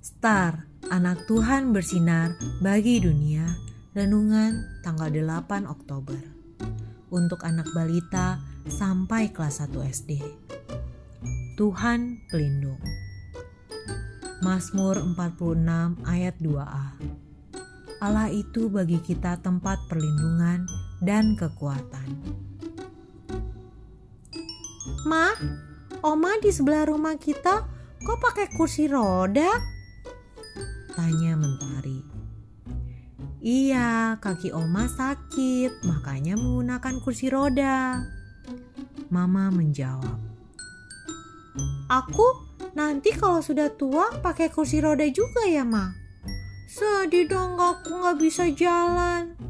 [0.00, 2.32] Star, anak Tuhan bersinar
[2.64, 3.44] bagi dunia,
[3.92, 6.16] renungan tanggal 8 Oktober.
[7.12, 10.24] Untuk anak balita sampai kelas 1 SD.
[11.60, 12.80] Tuhan pelindung.
[14.40, 16.96] Mazmur 46 ayat 2a.
[18.00, 20.64] Allah itu bagi kita tempat perlindungan
[21.04, 22.08] dan kekuatan.
[25.04, 25.36] Ma,
[26.00, 27.68] Oma di sebelah rumah kita
[28.00, 29.79] kok pakai kursi roda?
[31.00, 32.04] Tanya Mentari.
[33.40, 38.04] Iya, kaki Oma sakit, makanya menggunakan kursi roda.
[39.08, 40.20] Mama menjawab.
[41.88, 45.88] Aku nanti kalau sudah tua pakai kursi roda juga ya, Ma?
[46.68, 49.40] Sedih dong aku nggak bisa jalan.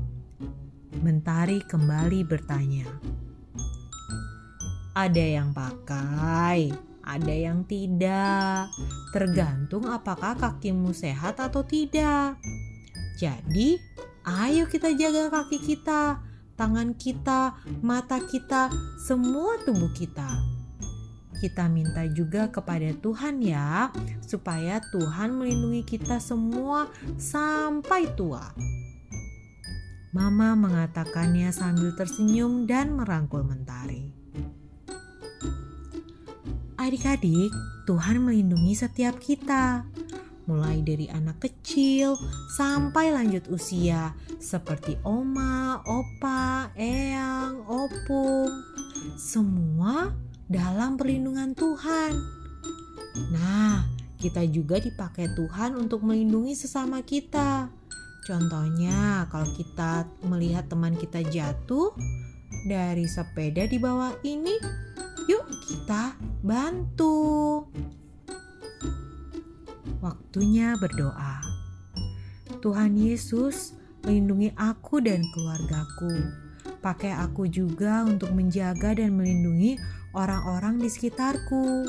[1.03, 2.87] Mentari kembali bertanya.
[4.95, 6.71] Ada yang pakai,
[7.11, 8.71] ada yang tidak.
[9.11, 12.39] Tergantung apakah kakimu sehat atau tidak.
[13.19, 13.75] Jadi,
[14.23, 16.23] ayo kita jaga kaki kita,
[16.55, 18.71] tangan kita, mata kita,
[19.03, 20.31] semua tubuh kita.
[21.41, 23.89] Kita minta juga kepada Tuhan ya,
[24.23, 28.45] supaya Tuhan melindungi kita semua sampai tua.
[30.13, 34.20] Mama mengatakannya sambil tersenyum dan merangkul Mentari.
[36.81, 37.53] Adik-adik,
[37.85, 39.85] Tuhan melindungi setiap kita,
[40.49, 42.17] mulai dari anak kecil
[42.57, 48.49] sampai lanjut usia, seperti oma, opa, eyang, opung,
[49.21, 50.17] semua
[50.49, 52.17] dalam perlindungan Tuhan.
[53.29, 53.85] Nah,
[54.17, 57.69] kita juga dipakai Tuhan untuk melindungi sesama kita.
[58.25, 61.93] Contohnya, kalau kita melihat teman kita jatuh
[62.65, 64.57] dari sepeda di bawah ini,
[65.31, 67.67] Yuk kita bantu.
[70.01, 71.41] Waktunya berdoa.
[72.61, 76.13] Tuhan Yesus, lindungi aku dan keluargaku.
[76.81, 79.77] Pakai aku juga untuk menjaga dan melindungi
[80.17, 81.85] orang-orang di sekitarku.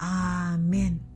[0.00, 1.11] Amin.